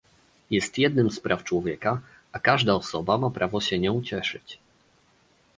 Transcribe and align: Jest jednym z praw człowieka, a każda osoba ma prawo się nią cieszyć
Jest 0.49 0.77
jednym 0.77 1.11
z 1.11 1.19
praw 1.19 1.43
człowieka, 1.43 2.01
a 2.31 2.39
każda 2.39 2.75
osoba 2.75 3.17
ma 3.17 3.29
prawo 3.29 3.61
się 3.61 3.79
nią 3.79 4.01
cieszyć 4.03 4.59